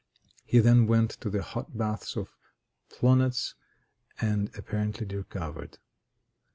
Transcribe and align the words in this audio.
He 0.43 0.57
then 0.57 0.87
went 0.87 1.11
to 1.11 1.29
the 1.29 1.43
hot 1.43 1.77
baths 1.77 2.15
of 2.17 2.35
Plonetz, 2.89 3.53
and 4.19 4.49
apparently 4.57 5.05
recovered. 5.15 5.77